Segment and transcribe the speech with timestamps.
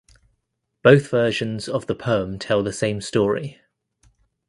[0.81, 3.61] Both versions of the poem tell the same story.